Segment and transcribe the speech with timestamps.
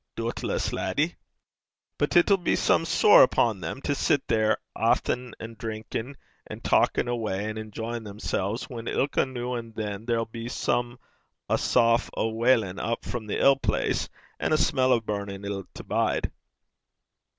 [0.15, 1.15] 'Doobtless, laddie.'
[1.99, 7.07] 'But it'll he some sair upo' them to sit there aitin' an' drinkin' an' talkin'
[7.07, 10.25] awa', an' enjoyin' themsel's, whan ilka noo an' than there'll
[10.65, 10.97] come
[11.47, 14.09] a sough o' wailin' up frae the ill place,
[14.39, 16.31] an' a smell o' burnin' ill to bide.'